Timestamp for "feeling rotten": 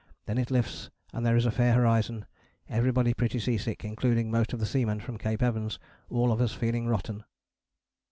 6.55-7.23